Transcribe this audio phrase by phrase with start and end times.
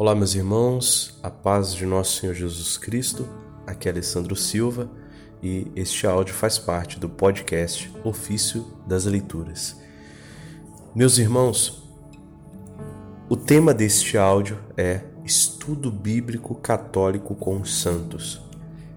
[0.00, 3.28] Olá, meus irmãos, a paz de nosso Senhor Jesus Cristo.
[3.66, 4.88] Aqui é Alessandro Silva
[5.42, 9.74] e este áudio faz parte do podcast Ofício das Leituras.
[10.94, 11.82] Meus irmãos,
[13.28, 18.40] o tema deste áudio é Estudo Bíblico Católico com os Santos.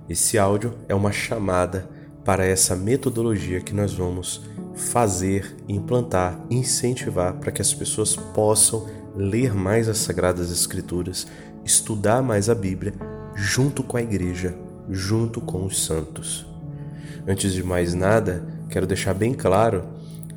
[0.08, 1.90] Esse áudio é uma chamada
[2.24, 4.44] para essa metodologia que nós vamos
[4.76, 11.28] fazer, implantar, incentivar para que as pessoas possam ler mais as Sagradas Escrituras,
[11.64, 12.94] estudar mais a Bíblia,
[13.36, 14.56] junto com a igreja,
[14.90, 16.46] junto com os santos.
[17.28, 19.84] Antes de mais nada, quero deixar bem claro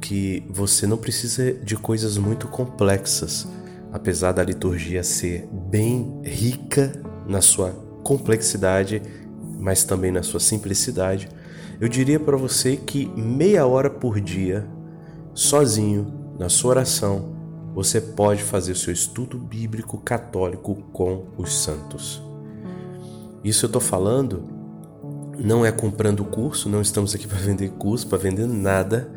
[0.00, 3.48] que você não precisa de coisas muito complexas,
[3.92, 6.92] apesar da liturgia ser bem rica
[7.26, 7.70] na sua
[8.02, 9.00] complexidade,
[9.58, 11.28] mas também na sua simplicidade.
[11.80, 14.66] Eu diria para você que meia hora por dia,
[15.32, 17.34] sozinho, na sua oração,
[17.74, 22.22] você pode fazer o seu estudo bíblico católico com os santos.
[23.42, 24.54] Isso eu estou falando
[25.38, 29.10] não é comprando curso, não estamos aqui para vender curso, para vender nada.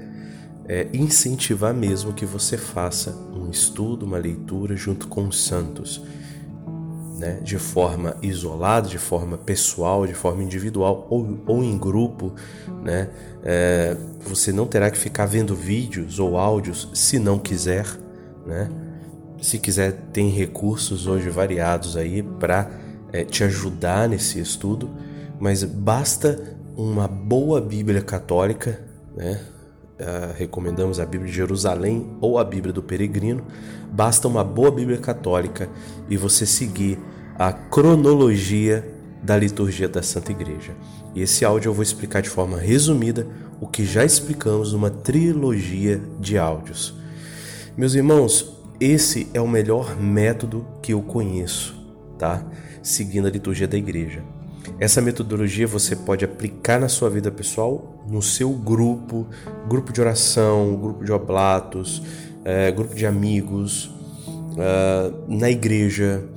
[0.69, 6.03] É incentivar mesmo que você faça um estudo, uma leitura junto com os santos,
[7.17, 7.39] né?
[7.41, 12.33] de forma isolada, de forma pessoal, de forma individual ou, ou em grupo.
[12.83, 13.09] Né?
[13.43, 17.85] É, você não terá que ficar vendo vídeos ou áudios se não quiser
[18.47, 18.69] né?
[19.41, 22.71] Se quiser, tem recursos hoje variados aí para
[23.11, 24.89] é, te ajudar nesse estudo,
[25.39, 28.81] mas basta uma boa Bíblia católica,
[29.15, 29.39] né?
[29.99, 33.43] Uh, recomendamos a Bíblia de Jerusalém ou a Bíblia do Peregrino.
[33.91, 35.67] Basta uma boa Bíblia católica
[36.07, 36.99] e você seguir
[37.37, 38.87] a cronologia
[39.23, 40.75] da liturgia da Santa Igreja.
[41.15, 43.25] E esse áudio eu vou explicar de forma resumida
[43.59, 46.93] o que já explicamos numa trilogia de áudios.
[47.77, 51.75] Meus irmãos, esse é o melhor método que eu conheço,
[52.17, 52.43] tá?
[52.81, 54.23] Seguindo a liturgia da igreja.
[54.79, 59.27] Essa metodologia você pode aplicar na sua vida pessoal, no seu grupo,
[59.69, 62.01] grupo de oração, grupo de oblatos,
[62.43, 63.91] é, grupo de amigos,
[64.57, 66.27] é, na igreja,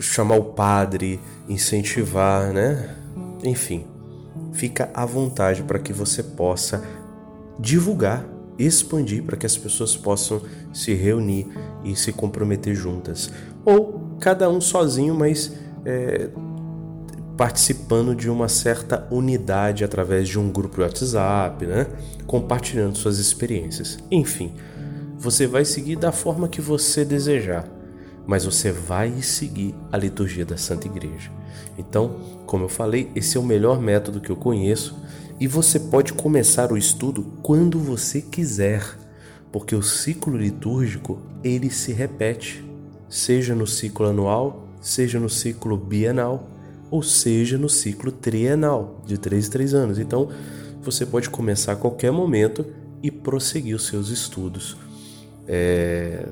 [0.00, 2.92] chamar o padre, incentivar, né?
[3.44, 3.86] Enfim,
[4.52, 6.82] fica à vontade para que você possa
[7.56, 10.40] divulgar expandir para que as pessoas possam
[10.72, 11.46] se reunir
[11.84, 13.30] e se comprometer juntas.
[13.64, 15.52] Ou cada um sozinho, mas
[15.84, 16.30] é,
[17.36, 21.86] participando de uma certa unidade através de um grupo de WhatsApp, né?
[22.26, 23.98] compartilhando suas experiências.
[24.10, 24.54] Enfim,
[25.18, 27.68] você vai seguir da forma que você desejar,
[28.26, 31.30] mas você vai seguir a liturgia da Santa Igreja.
[31.78, 34.96] Então, como eu falei, esse é o melhor método que eu conheço
[35.38, 38.82] e você pode começar o estudo quando você quiser,
[39.52, 42.64] porque o ciclo litúrgico ele se repete,
[43.08, 46.48] seja no ciclo anual, seja no ciclo bienal,
[46.90, 49.98] ou seja no ciclo trienal, de 3 em 3 anos.
[49.98, 50.28] Então,
[50.80, 52.64] você pode começar a qualquer momento
[53.02, 54.76] e prosseguir os seus estudos.
[55.46, 56.28] É...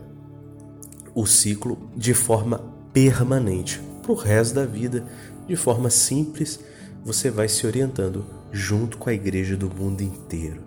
[1.15, 2.61] O ciclo de forma
[2.93, 5.05] permanente, para o resto da vida,
[5.47, 6.61] de forma simples,
[7.05, 10.63] você vai se orientando junto com a igreja do mundo inteiro.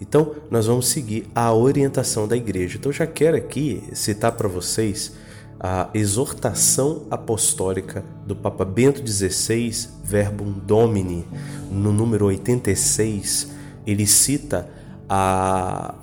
[0.00, 2.78] Então, nós vamos seguir a orientação da igreja.
[2.78, 5.12] Então, já quero aqui citar para vocês
[5.60, 11.24] a exortação apostólica do Papa Bento XVI, Verbum Domini,
[11.70, 13.48] no número 86.
[13.86, 14.68] Ele cita
[15.08, 15.94] a,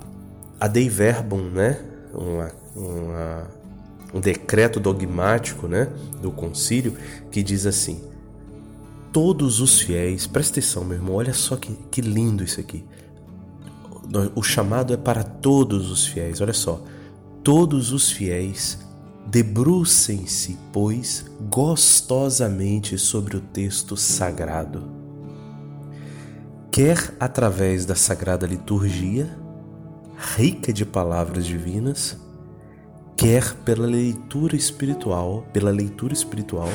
[0.59, 1.79] a Dei Verbum, né?
[2.13, 3.47] Uma, uma,
[4.13, 5.89] um decreto dogmático né?
[6.22, 6.95] do concílio
[7.29, 8.01] que diz assim:
[9.12, 12.84] todos os fiéis, presta atenção, meu irmão, olha só que, que lindo isso aqui.
[14.36, 16.81] O chamado é para todos os fiéis, olha só.
[17.44, 18.80] Todos os fiéis
[19.28, 24.84] debrucem-se, pois, gostosamente sobre o texto sagrado.
[26.72, 29.30] Quer através da sagrada liturgia,
[30.38, 32.18] rica de palavras divinas,
[33.16, 36.70] quer pela leitura espiritual, pela leitura espiritual,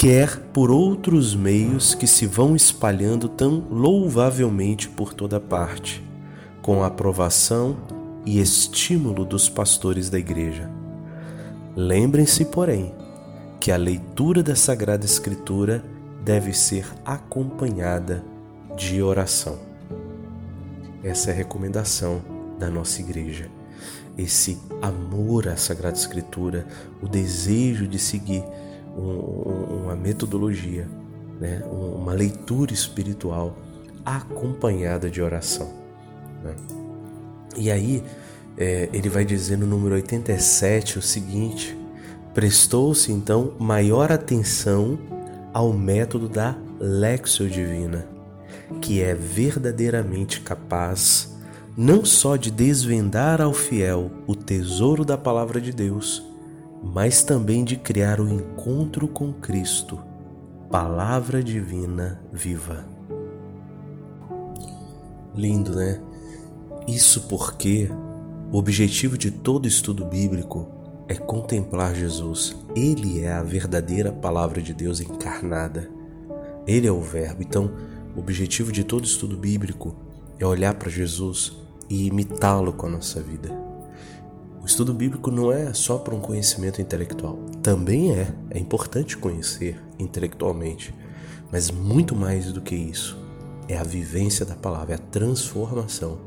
[0.00, 6.02] quer por outros meios que se vão espalhando tão louvavelmente por toda parte,
[6.62, 7.76] com a aprovação
[8.24, 10.70] e estímulo dos pastores da Igreja.
[11.76, 12.94] Lembrem-se, porém,
[13.60, 15.84] que a leitura da Sagrada Escritura
[16.24, 18.24] deve ser acompanhada
[18.78, 19.58] de oração.
[21.04, 22.22] Essa é a recomendação
[22.58, 23.50] da nossa igreja.
[24.16, 26.66] Esse amor à Sagrada Escritura,
[27.02, 28.42] o desejo de seguir
[29.00, 30.88] um, uma metodologia,
[31.40, 31.62] né?
[31.70, 33.56] uma leitura espiritual
[34.04, 35.72] acompanhada de oração.
[36.42, 36.54] Né?
[37.56, 38.02] E aí
[38.56, 41.76] é, ele vai dizer no número 87 o seguinte:
[42.34, 44.98] prestou-se então maior atenção
[45.52, 48.06] ao método da Lexio Divina,
[48.80, 51.30] que é verdadeiramente capaz
[51.76, 56.22] não só de desvendar ao fiel o tesouro da palavra de Deus,
[56.82, 59.98] mas também de criar o encontro com Cristo,
[60.70, 62.84] palavra divina viva.
[65.34, 66.00] Lindo, né?
[66.88, 67.88] Isso porque
[68.52, 70.66] o objetivo de todo estudo bíblico
[71.08, 72.56] é contemplar Jesus.
[72.74, 75.90] Ele é a verdadeira palavra de Deus encarnada.
[76.66, 77.42] Ele é o Verbo.
[77.42, 77.70] Então,
[78.16, 79.94] o objetivo de todo estudo bíblico
[80.38, 81.56] é olhar para Jesus
[81.88, 83.69] e imitá-lo com a nossa vida.
[84.62, 87.38] O estudo bíblico não é só para um conhecimento intelectual.
[87.62, 90.94] Também é, é importante conhecer intelectualmente,
[91.50, 93.18] mas muito mais do que isso,
[93.66, 96.18] é a vivência da palavra, é a transformação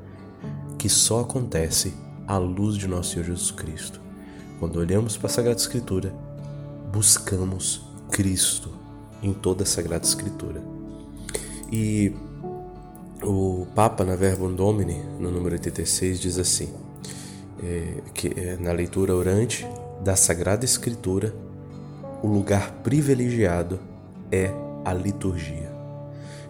[0.77, 1.93] que só acontece
[2.27, 4.01] à luz de nosso Senhor Jesus Cristo.
[4.59, 6.13] Quando olhamos para a Sagrada Escritura,
[6.91, 8.71] buscamos Cristo
[9.21, 10.61] em toda a Sagrada Escritura.
[11.71, 12.13] E
[13.21, 16.73] o Papa, na Verbum Domini, no número 86, diz assim,
[17.63, 19.65] é, que é, na leitura orante
[20.03, 21.33] da Sagrada Escritura,
[22.21, 23.79] o lugar privilegiado
[24.31, 24.51] é
[24.83, 25.71] a liturgia.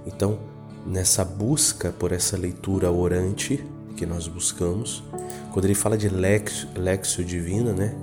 [0.05, 0.39] Então,
[0.85, 3.63] nessa busca por essa leitura orante
[3.95, 5.03] que nós buscamos,
[5.51, 7.95] quando ele fala de lexio, divina, né?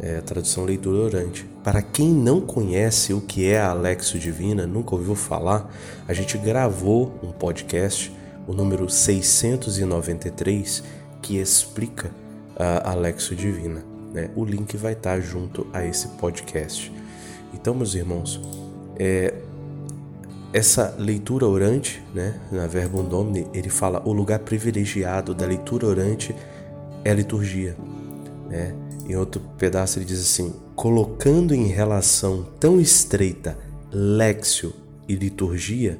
[0.00, 1.44] É, tradução leitura orante.
[1.64, 5.74] Para quem não conhece o que é a Lexio Divina, nunca ouviu falar,
[6.06, 8.16] a gente gravou um podcast,
[8.46, 10.84] o número 693,
[11.20, 12.12] que explica
[12.58, 13.84] a Lexio Divina.
[14.12, 14.30] Né?
[14.34, 16.92] O link vai estar junto a esse podcast.
[17.54, 18.40] Então, meus irmãos,
[18.98, 19.34] é,
[20.52, 26.34] essa leitura orante, né, na Verbum Domini, ele fala o lugar privilegiado da leitura orante
[27.04, 27.76] é a liturgia.
[28.48, 28.74] Né?
[29.06, 33.58] Em outro pedaço ele diz assim: colocando em relação tão estreita
[33.90, 34.72] lexio
[35.08, 35.98] e liturgia,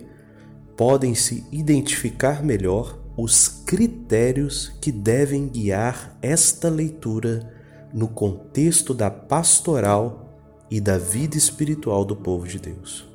[0.77, 7.53] podem se identificar melhor os critérios que devem guiar esta leitura
[7.93, 13.09] no contexto da pastoral e da vida espiritual do povo de Deus.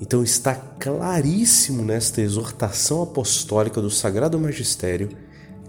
[0.00, 5.10] Então está claríssimo nesta exortação apostólica do Sagrado Magistério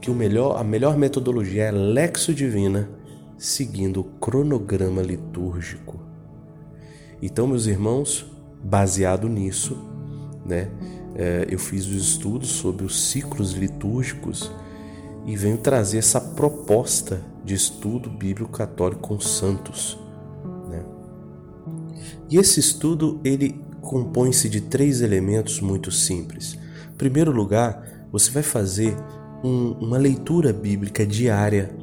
[0.01, 2.89] que melhor, a melhor metodologia é Lexo Divina,
[3.38, 6.00] seguindo o cronograma litúrgico.
[7.21, 8.25] Então, meus irmãos,
[8.63, 9.77] baseado nisso,
[10.45, 10.69] né,
[11.15, 14.51] é, eu fiz os estudos sobre os ciclos litúrgicos
[15.25, 19.97] e venho trazer essa proposta de estudo bíblico católico com santos.
[20.69, 20.83] Né?
[22.29, 26.57] E esse estudo ele compõe-se de três elementos muito simples.
[26.94, 28.95] Em primeiro lugar, você vai fazer
[29.44, 31.73] um, uma leitura bíblica diária,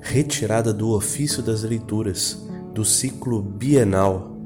[0.00, 4.36] retirada do ofício das leituras, do ciclo bienal.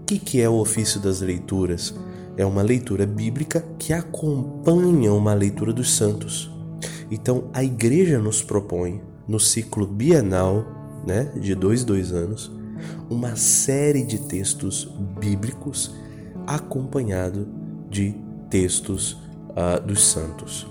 [0.00, 1.94] O que, que é o ofício das leituras?
[2.36, 6.50] É uma leitura bíblica que acompanha uma leitura dos santos.
[7.10, 10.64] Então, a igreja nos propõe, no ciclo bienal,
[11.06, 12.50] né, de dois, dois anos,
[13.08, 14.88] uma série de textos
[15.18, 15.94] bíblicos
[16.46, 17.48] acompanhado
[17.88, 18.14] de
[18.50, 19.12] textos
[19.50, 20.66] uh, dos santos.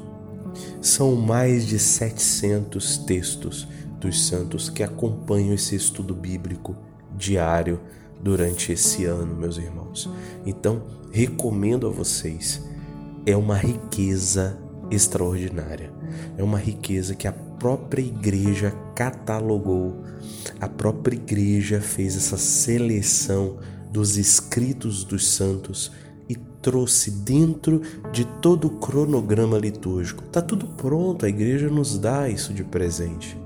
[0.82, 3.68] São mais de 700 textos
[4.00, 6.76] dos santos que acompanham esse estudo bíblico
[7.18, 7.80] diário
[8.22, 10.10] durante esse ano, meus irmãos.
[10.46, 10.82] Então,
[11.16, 12.62] recomendo a vocês.
[13.26, 14.60] É uma riqueza
[14.92, 15.90] extraordinária.
[16.38, 20.04] É uma riqueza que a própria igreja catalogou.
[20.60, 23.60] A própria igreja fez essa seleção
[23.94, 25.90] dos escritos dos santos
[26.28, 27.82] e trouxe dentro
[28.12, 30.22] de todo o cronograma litúrgico.
[30.26, 33.38] Está tudo pronto, a igreja nos dá isso de presente.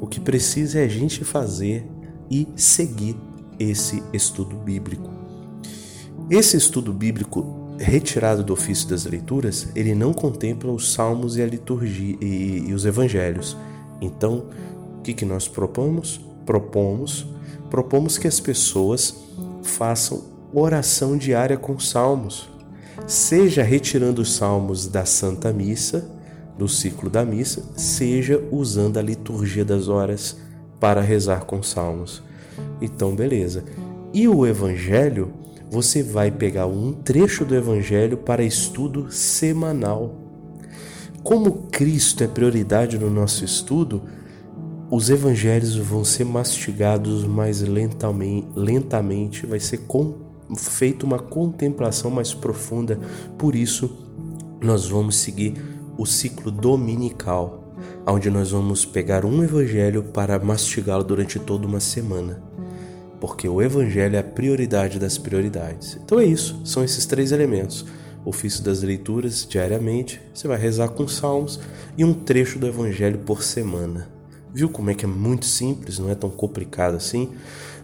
[0.00, 1.86] O que precisa é a gente fazer
[2.30, 3.16] e seguir
[3.60, 5.17] esse estudo bíblico.
[6.30, 11.46] Esse estudo bíblico retirado do ofício das leituras, ele não contempla os salmos e a
[11.46, 13.56] liturgia e, e os evangelhos.
[14.00, 14.44] Então,
[14.98, 16.20] o que, que nós propomos?
[16.44, 17.26] Propomos,
[17.70, 19.14] propomos que as pessoas
[19.62, 22.50] façam oração diária com salmos,
[23.06, 26.10] seja retirando os salmos da Santa Missa,
[26.58, 30.36] do ciclo da missa, seja usando a liturgia das horas
[30.80, 32.22] para rezar com salmos.
[32.80, 33.64] Então, beleza.
[34.12, 35.32] E o evangelho,
[35.70, 40.14] você vai pegar um trecho do evangelho para estudo semanal.
[41.22, 44.02] Como Cristo é prioridade no nosso estudo,
[44.90, 50.14] os evangelhos vão ser mastigados mais lentamente, lentamente vai ser com
[50.56, 52.98] feito uma contemplação mais profunda.
[53.36, 53.90] Por isso,
[54.62, 55.54] nós vamos seguir
[55.98, 57.64] o ciclo dominical.
[58.06, 62.47] onde nós vamos pegar um evangelho para mastigá-lo durante toda uma semana.
[63.20, 65.98] Porque o evangelho é a prioridade das prioridades.
[66.02, 67.84] Então é isso, são esses três elementos.
[68.24, 71.58] Ofício das leituras diariamente, você vai rezar com salmos
[71.96, 74.08] e um trecho do evangelho por semana.
[74.52, 77.30] Viu como é que é muito simples, não é tão complicado assim?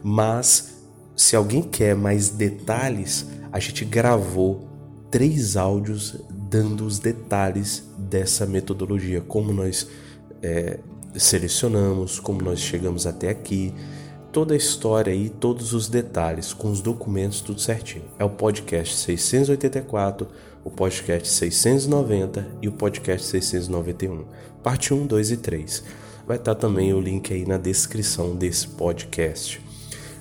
[0.02, 0.74] Mas
[1.16, 4.68] se alguém quer mais detalhes, a gente gravou
[5.10, 9.88] três áudios dando os detalhes dessa metodologia, como nós
[10.42, 10.78] é,
[11.14, 13.72] selecionamos, como nós chegamos até aqui,
[14.34, 18.06] toda a história aí, todos os detalhes, com os documentos, tudo certinho.
[18.18, 20.26] É o podcast 684,
[20.64, 24.24] o podcast 690 e o podcast 691,
[24.60, 25.84] parte 1, 2 e 3.
[26.26, 29.62] Vai estar também o link aí na descrição desse podcast.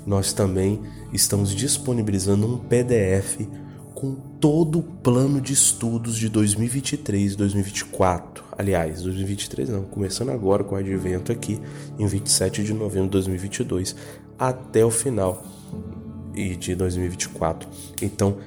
[0.05, 0.79] Nós também
[1.12, 3.48] estamos disponibilizando um PDF
[3.96, 8.43] com todo o plano de estudos de 2023 e 2024.
[8.58, 11.60] Aliás, 2023 não, começando agora com o advento aqui
[11.98, 13.96] em 27 de novembro de 2022
[14.38, 15.44] até o final
[16.36, 17.68] e de 2024.
[18.02, 18.38] Então,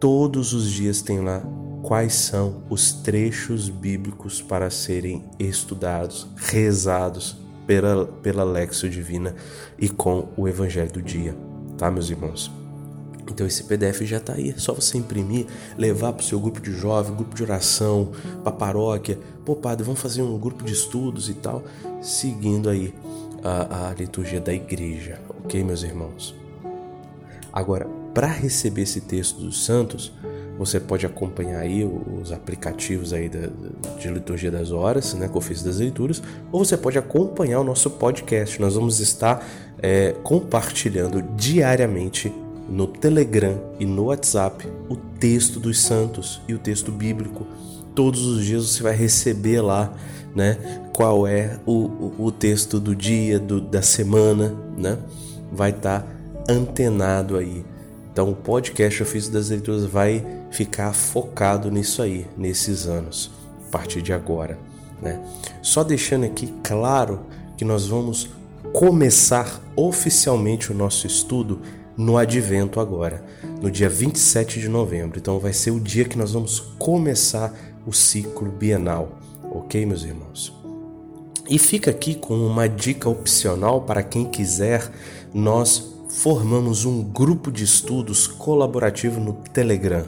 [0.00, 1.42] todos os dias tem lá
[1.82, 7.36] quais são os trechos bíblicos para serem estudados, rezados
[7.66, 9.34] pela, pela Lexio Divina
[9.78, 11.36] e com o Evangelho do dia,
[11.76, 12.63] tá, meus irmãos?
[13.30, 16.60] Então esse PDF já está aí, é só você imprimir, levar para o seu grupo
[16.60, 18.12] de jovem, grupo de oração,
[18.42, 19.18] para paróquia.
[19.44, 21.62] Pô, padre, vamos fazer um grupo de estudos e tal,
[22.00, 22.94] seguindo aí
[23.42, 26.34] a, a liturgia da igreja, ok, meus irmãos?
[27.52, 30.12] Agora, para receber esse texto dos santos,
[30.58, 33.48] você pode acompanhar aí os aplicativos aí da,
[33.98, 37.90] de liturgia das horas, né, o ofício das leituras, ou você pode acompanhar o nosso
[37.90, 38.60] podcast.
[38.60, 39.44] Nós vamos estar
[39.82, 42.32] é, compartilhando diariamente
[42.74, 47.46] no Telegram e no WhatsApp o texto dos santos e o texto bíblico.
[47.94, 49.92] Todos os dias você vai receber lá,
[50.34, 50.58] né?
[50.92, 54.98] Qual é o, o, texto do dia, do, da semana, né?
[55.52, 57.64] Vai estar tá antenado aí.
[58.12, 63.30] Então o podcast Ofício das Leituras vai ficar focado nisso aí, nesses anos,
[63.68, 64.58] a partir de agora.
[65.00, 65.20] Né?
[65.62, 67.20] Só deixando aqui claro
[67.56, 68.30] que nós vamos
[68.74, 71.60] começar oficialmente o nosso estudo
[71.96, 73.24] no advento agora,
[73.62, 75.16] no dia 27 de novembro.
[75.16, 77.54] Então vai ser o dia que nós vamos começar
[77.86, 80.52] o ciclo bienal, ok, meus irmãos?
[81.48, 84.90] E fica aqui com uma dica opcional para quem quiser,
[85.32, 90.04] nós formamos um grupo de estudos colaborativo no Telegram.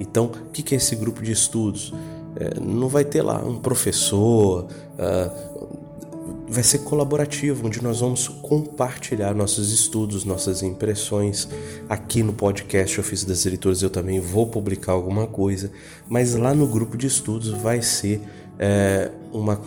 [0.00, 1.94] Então, o que é esse grupo de estudos?
[2.34, 4.66] É, não vai ter lá um professor,
[4.98, 5.81] uh,
[6.52, 11.48] vai ser colaborativo, onde nós vamos compartilhar nossos estudos, nossas impressões.
[11.88, 15.72] Aqui no podcast Ofício das Editoras eu também vou publicar alguma coisa,
[16.06, 18.20] mas lá no grupo de estudos vai ser
[18.58, 19.58] é, uma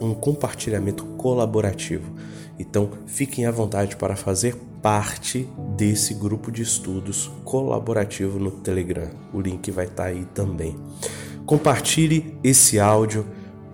[0.00, 2.12] um compartilhamento colaborativo.
[2.58, 9.08] Então fiquem à vontade para fazer parte desse grupo de estudos colaborativo no Telegram.
[9.32, 10.76] O link vai estar aí também.
[11.46, 13.24] Compartilhe esse áudio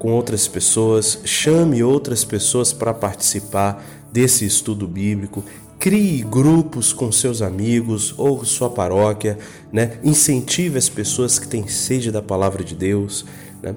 [0.04, 3.82] com outras pessoas, chame outras pessoas para participar
[4.12, 5.42] desse estudo bíblico,
[5.78, 9.38] crie grupos com seus amigos ou sua paróquia,
[9.73, 9.99] né?
[10.04, 13.25] incentive as pessoas que têm sede da palavra de Deus,
[13.62, 13.75] né?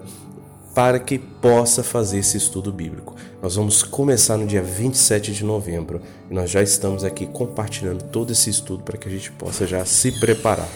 [0.76, 3.16] para que possa fazer esse estudo bíblico.
[3.42, 8.34] Nós vamos começar no dia 27 de novembro e nós já estamos aqui compartilhando todo
[8.34, 10.68] esse estudo para que a gente possa já se preparar.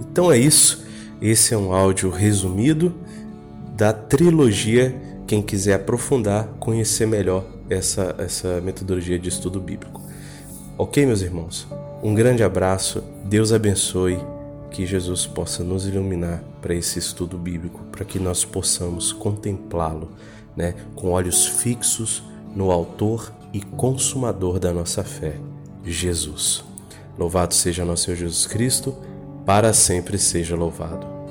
[0.00, 0.86] Então é isso,
[1.20, 2.94] esse é um áudio resumido
[3.82, 4.94] da trilogia.
[5.26, 10.00] Quem quiser aprofundar, conhecer melhor essa, essa metodologia de estudo bíblico.
[10.78, 11.66] Ok, meus irmãos?
[12.00, 14.20] Um grande abraço, Deus abençoe,
[14.70, 20.12] que Jesus possa nos iluminar para esse estudo bíblico, para que nós possamos contemplá-lo
[20.56, 22.22] né, com olhos fixos
[22.54, 25.34] no Autor e Consumador da nossa fé,
[25.84, 26.62] Jesus.
[27.18, 28.94] Louvado seja nosso Senhor Jesus Cristo,
[29.44, 31.21] para sempre seja louvado.